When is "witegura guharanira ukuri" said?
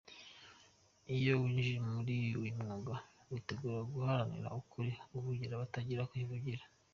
3.29-4.91